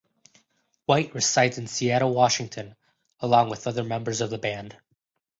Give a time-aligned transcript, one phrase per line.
[0.87, 2.75] White resides in Seattle, Washington
[3.19, 4.75] along with other members of the band.